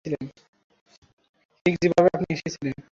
[1.65, 2.75] ঠিক যেভাবে আপনি এসেছিলেন।